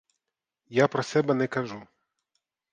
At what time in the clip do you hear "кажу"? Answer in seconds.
1.47-1.87